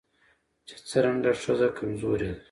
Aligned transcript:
چې 0.67 0.75
څرنګه 0.87 1.31
ښځه 1.41 1.67
کمزورې 1.77 2.29
ده 2.35 2.39